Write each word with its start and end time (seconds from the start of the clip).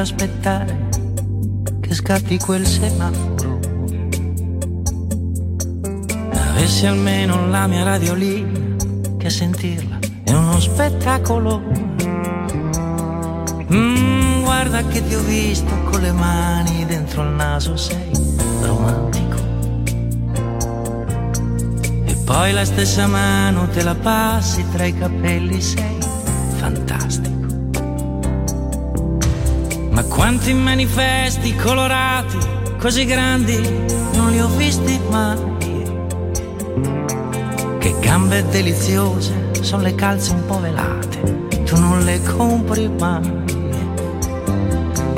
Aspettare 0.00 0.88
che 1.80 1.94
scatti 1.94 2.38
quel 2.38 2.66
semaforo. 2.66 3.58
Avessi 6.32 6.86
almeno 6.86 7.48
la 7.48 7.66
mia 7.66 7.82
radio 7.82 8.14
lì, 8.14 8.76
che 9.18 9.30
sentirla 9.30 9.98
è 10.24 10.32
uno 10.32 10.60
spettacolo. 10.60 11.60
Mm, 13.72 14.42
guarda 14.42 14.82
che 14.84 15.06
ti 15.06 15.14
ho 15.14 15.22
visto 15.22 15.72
con 15.90 16.00
le 16.00 16.12
mani 16.12 16.84
dentro 16.86 17.22
il 17.22 17.30
naso, 17.30 17.76
sei 17.76 18.10
romantico. 18.62 19.38
E 22.04 22.14
poi 22.24 22.52
la 22.52 22.64
stessa 22.64 23.06
mano 23.06 23.68
te 23.68 23.82
la 23.82 23.94
passi 23.94 24.64
tra 24.70 24.84
i 24.84 24.96
capelli, 24.96 25.60
sei 25.60 25.98
fantastico. 26.56 27.39
Ma 30.00 30.06
quanti 30.06 30.54
manifesti 30.54 31.54
colorati, 31.54 32.38
così 32.78 33.04
grandi, 33.04 33.60
non 34.14 34.30
li 34.30 34.40
ho 34.40 34.48
visti 34.48 34.98
mai. 35.10 35.36
Che 37.78 37.94
gambe 38.00 38.42
deliziose, 38.48 39.50
sono 39.60 39.82
le 39.82 39.94
calze 39.94 40.32
un 40.32 40.46
po' 40.46 40.58
velate, 40.58 41.48
tu 41.64 41.78
non 41.78 42.02
le 42.04 42.18
compri 42.22 42.88
mai. 42.88 43.30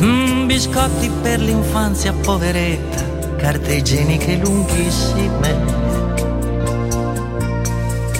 Mm, 0.02 0.46
biscotti 0.46 1.08
per 1.22 1.38
l'infanzia 1.38 2.12
poveretta, 2.12 3.36
carte 3.36 3.74
igieniche 3.74 4.34
lunghissime. 4.34 5.64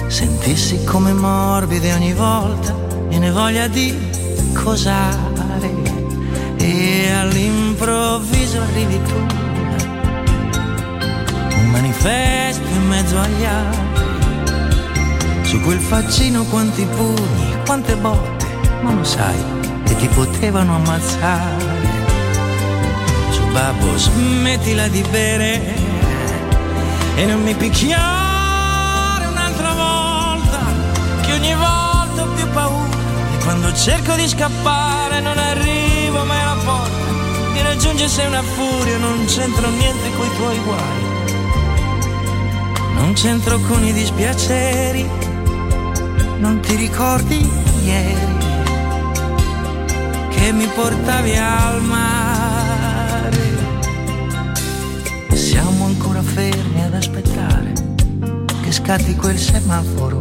Sentissi 0.07 0.81
come 0.85 1.11
morbide 1.11 1.91
ogni 1.91 2.13
volta, 2.13 2.73
viene 3.09 3.31
voglia 3.31 3.67
di 3.67 3.93
cos'ha 4.53 5.33
e 6.63 7.11
all'improvviso 7.11 8.61
arrivi 8.61 9.01
tu. 9.03 9.25
Un 11.57 11.69
manifesto 11.71 12.67
in 12.67 12.87
mezzo 12.87 13.19
agli 13.19 13.43
altri. 13.43 13.81
Su 15.43 15.59
quel 15.61 15.79
faccino 15.79 16.43
quanti 16.45 16.85
pugni, 16.85 17.57
quante 17.65 17.95
botte, 17.97 18.45
ma 18.81 18.93
lo 18.93 19.03
sai 19.03 19.35
che 19.83 19.95
ti 19.97 20.07
potevano 20.07 20.75
ammazzare. 20.75 21.81
Su 23.31 23.43
babbo 23.51 23.97
smettila 23.97 24.87
di 24.87 25.03
bere 25.11 25.75
e 27.15 27.25
non 27.25 27.43
mi 27.43 27.53
picchiare 27.53 29.25
un'altra 29.25 29.73
volta, 29.73 30.59
che 31.21 31.33
ogni 31.33 31.53
volta 31.53 32.23
ho 32.23 32.27
più 32.33 32.47
paura 32.49 32.97
e 33.35 33.43
quando 33.43 33.73
cerco 33.73 34.15
di 34.15 34.27
scappare 34.27 35.19
non 35.19 35.37
arrivo 35.37 35.82
mi 37.53 37.61
raggiunge 37.61 38.07
sei 38.07 38.25
una 38.27 38.41
furia, 38.41 38.97
non 38.97 39.25
c'entro 39.25 39.69
niente 39.69 40.11
coi 40.17 40.29
tuoi 40.35 40.59
guai. 40.59 41.11
Non 42.95 43.13
c'entro 43.13 43.59
con 43.59 43.85
i 43.85 43.93
dispiaceri, 43.93 45.07
non 46.39 46.59
ti 46.61 46.75
ricordi 46.75 47.47
ieri 47.85 48.37
che 50.29 50.51
mi 50.51 50.65
portavi 50.67 51.37
al 51.37 51.81
mare. 51.83 53.41
E 55.29 55.35
siamo 55.35 55.85
ancora 55.85 56.21
fermi 56.21 56.83
ad 56.83 56.93
aspettare 56.93 57.73
che 58.63 58.71
scatti 58.71 59.15
quel 59.15 59.37
semaforo. 59.37 60.19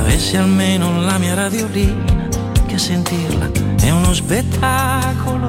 Avessi 0.00 0.36
almeno 0.36 1.00
la 1.00 1.18
mia 1.18 1.34
radiolina 1.34 2.11
che 2.72 2.78
sentirla 2.78 3.50
è 3.82 3.90
uno 3.90 4.14
spettacolo. 4.14 5.48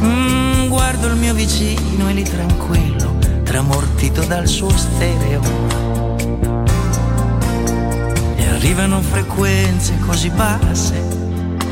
Mm, 0.00 0.68
guardo 0.68 1.08
il 1.08 1.16
mio 1.16 1.34
vicino 1.34 2.08
e 2.08 2.12
lì 2.14 2.22
tranquillo, 2.22 3.18
tramortito 3.42 4.22
dal 4.22 4.46
suo 4.46 4.70
stereo. 4.70 5.42
E 8.36 8.46
arrivano 8.46 9.02
frequenze 9.02 9.98
così 9.98 10.30
basse 10.30 11.04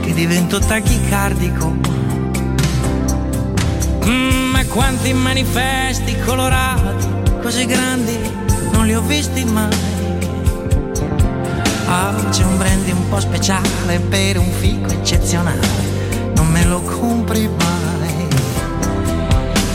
che 0.03 0.13
divento 0.13 0.59
tachicardico. 0.59 1.75
Mm, 4.05 4.51
ma 4.53 4.63
quanti 4.67 5.15
manifesti 5.15 6.19
colorati, 6.19 7.07
così 7.41 7.65
grandi, 7.65 8.19
non 8.73 8.85
li 8.85 8.95
ho 8.95 9.01
visti 9.01 9.43
mai 9.45 9.90
Oggi 11.93 12.43
un 12.43 12.56
brandy 12.56 12.93
un 12.93 13.09
po' 13.09 13.19
speciale 13.19 13.99
per 13.99 14.39
un 14.39 14.49
fico 14.61 14.91
eccezionale, 14.91 15.67
non 16.37 16.47
me 16.47 16.65
lo 16.65 16.81
compri 16.83 17.49
mai. 17.49 18.28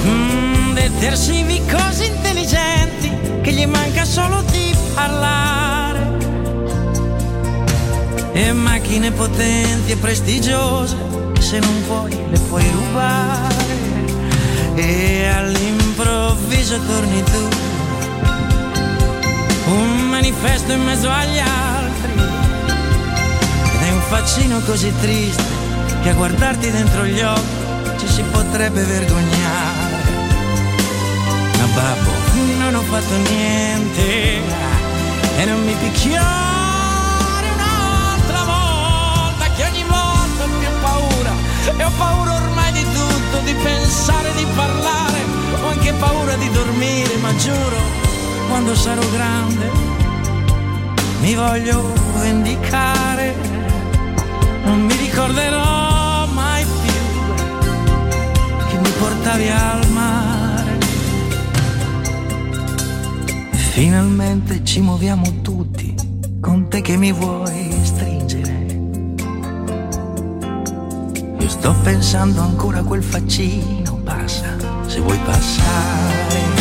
Mm, 0.06 0.74
detersivi 0.76 1.62
così 1.70 2.06
intelligenti 2.06 3.12
che 3.42 3.52
gli 3.52 3.66
manca 3.66 4.06
solo 4.06 4.42
di 4.50 4.74
parlare. 4.94 6.18
E 8.32 8.54
macchine 8.54 9.12
potenti 9.12 9.92
e 9.92 9.98
prestigiose 9.98 10.96
che 11.34 11.42
se 11.42 11.60
non 11.60 11.84
vuoi 11.86 12.18
le 12.30 12.40
puoi 12.48 12.64
rubare. 12.72 13.56
E 14.76 15.28
all'improvviso 15.28 16.80
torni 16.80 17.24
tu, 17.24 17.48
un 19.66 20.08
manifesto 20.08 20.72
in 20.72 20.82
mezzo 20.82 21.10
agli 21.10 21.40
altri 21.40 21.75
faccino 24.08 24.60
così 24.62 24.94
triste 25.00 25.44
che 26.02 26.10
a 26.10 26.14
guardarti 26.14 26.70
dentro 26.70 27.06
gli 27.06 27.22
occhi 27.22 27.98
ci 27.98 28.08
si 28.08 28.22
potrebbe 28.24 28.84
vergognare. 28.84 30.04
Ma 31.58 31.66
babbo, 31.74 32.12
non 32.60 32.76
ho 32.76 32.82
fatto 32.82 33.16
niente 33.30 34.42
e 35.38 35.46
non 35.46 35.64
mi 35.64 35.74
picchiare 35.74 37.50
un'altra 37.54 38.44
volta 38.44 39.46
che 39.56 39.64
ogni 39.64 39.84
volta 39.84 40.44
ho 40.44 40.60
più 40.60 40.70
paura 40.82 41.32
e 41.78 41.84
ho 41.84 41.92
paura 41.98 42.34
ormai 42.36 42.72
di 42.72 42.84
tutto, 42.84 43.40
di 43.44 43.54
pensare, 43.56 44.34
di 44.36 44.46
parlare, 44.56 45.20
ho 45.64 45.68
anche 45.70 45.94
paura 45.94 46.36
di 46.36 46.50
dormire, 46.52 47.16
ma 47.18 47.36
giuro, 47.38 47.78
quando 48.50 48.76
sarò 48.76 49.02
grande 49.10 49.94
mi 51.22 51.34
voglio 51.34 51.92
vendicare 52.20 53.55
non 54.66 54.82
mi 54.82 54.96
ricorderò 54.96 56.28
mai 56.28 56.66
più 56.82 56.94
che 58.68 58.78
mi 58.78 58.90
portavi 59.00 59.50
al 59.50 59.90
mare. 59.92 60.78
Finalmente 63.72 64.64
ci 64.64 64.82
muoviamo 64.82 65.42
tutti 65.42 65.94
con 66.40 66.68
te 66.68 66.82
che 66.82 66.98
mi 66.98 67.12
vuoi 67.12 67.80
stringere. 67.84 68.66
Io 71.40 71.50
sto 71.50 71.76
pensando 71.84 72.42
ancora 72.42 72.80
a 72.80 72.84
quel 72.84 73.04
faccino, 73.04 74.00
passa, 74.04 74.56
se 74.88 75.00
vuoi 75.00 75.20
passare. 75.26 76.55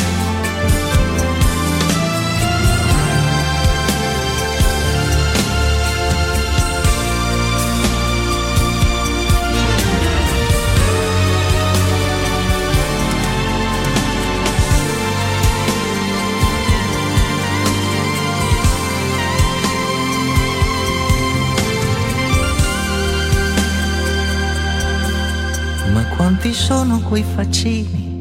Sono 26.54 27.00
quei 27.00 27.24
faccini 27.24 28.12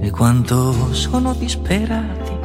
e 0.00 0.10
quanto 0.10 0.94
sono 0.94 1.34
disperati. 1.34 2.38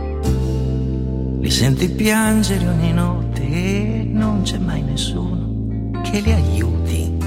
Li 1.40 1.50
senti 1.50 1.88
piangere 1.90 2.68
ogni 2.68 2.92
notte 2.92 3.42
e 3.42 4.10
non 4.12 4.42
c'è 4.42 4.58
mai 4.58 4.82
nessuno 4.82 6.02
che 6.04 6.20
li 6.20 6.34
aiuti. 6.34 7.18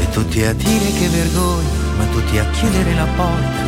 E 0.00 0.08
tutti 0.10 0.42
a 0.42 0.52
dire 0.52 0.92
che 0.98 1.08
vergogna, 1.08 1.68
ma 1.96 2.04
tutti 2.06 2.38
a 2.38 2.50
chiudere 2.50 2.94
la 2.94 3.06
porta. 3.16 3.60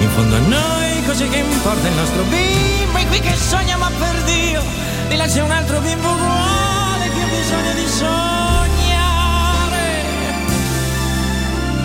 In 0.00 0.08
fondo 0.08 0.34
a 0.34 0.38
noi 0.38 1.02
così 1.06 1.28
che 1.28 1.36
importa 1.36 1.88
il 1.88 1.94
nostro 1.94 2.22
bimbo 2.22 2.98
è 2.98 3.06
qui 3.08 3.20
che 3.20 3.36
sogna 3.36 3.76
ma 3.76 3.90
per 3.98 4.22
Dio 4.24 4.62
di 5.08 5.16
là 5.16 5.26
c'è 5.26 5.42
un 5.42 5.50
altro 5.50 5.80
bimbo 5.80 6.08
uguale 6.08 7.10
che 7.10 7.20
ha 7.20 7.26
bisogno 7.26 7.74
di 7.74 7.86
sognare 7.86 8.43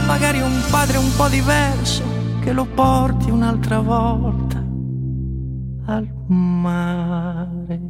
magari 0.10 0.42
un 0.42 0.60
padre 0.72 0.98
un 0.98 1.16
po' 1.16 1.28
diverso 1.28 2.02
che 2.42 2.52
lo 2.52 2.66
porti 2.66 3.30
un'altra 3.30 3.80
volta 3.80 4.58
al 5.86 6.10
mare 6.26 7.90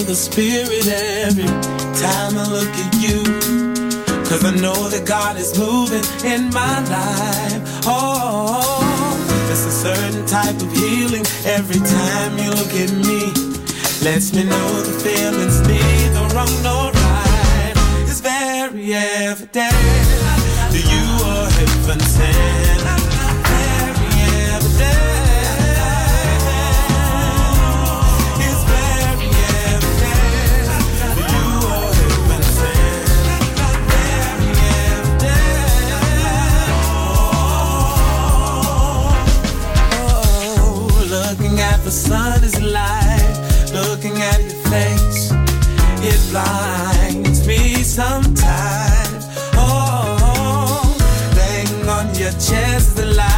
feel 0.00 0.06
the 0.06 0.14
spirit 0.14 0.86
every 1.26 1.44
time 2.00 2.38
I 2.38 2.46
look 2.48 2.68
at 2.68 2.92
you. 3.04 3.22
Cause 4.28 4.44
I 4.44 4.54
know 4.60 4.88
that 4.88 5.04
God 5.06 5.36
is 5.36 5.58
moving 5.58 6.04
in 6.24 6.50
my 6.50 6.80
life. 6.88 7.62
Oh, 7.86 9.16
it's 9.50 9.66
a 9.66 9.70
certain 9.70 10.26
type 10.26 10.56
of 10.56 10.72
healing 10.72 11.24
every 11.44 11.80
time 11.80 12.38
you 12.38 12.50
look 12.50 12.72
at 12.84 12.92
me. 13.08 13.32
Lets 14.04 14.32
me 14.32 14.44
know 14.44 14.82
the 14.82 14.94
feeling's 15.04 15.60
neither 15.66 16.34
wrong 16.34 16.54
nor 16.62 16.92
right. 16.92 17.74
It's 18.08 18.20
very 18.20 18.94
evident 18.94 19.72
that 20.72 20.84
you 20.92 21.04
are 21.26 21.50
heaven 21.50 22.00
sent. 22.00 23.19
The 41.84 41.90
sun 41.90 42.44
is 42.44 42.54
alive, 42.56 43.36
looking 43.72 44.16
at 44.20 44.40
your 44.40 44.60
face. 44.70 45.32
It 46.02 46.20
blinds 46.30 47.46
me 47.46 47.82
sometimes. 47.82 49.26
Oh, 49.54 50.96
bang 51.34 51.88
on 51.88 52.14
your 52.14 52.32
chest, 52.32 52.96
the 52.96 53.06
light. 53.06 53.29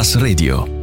Plus 0.00 0.16
Radio. 0.16 0.79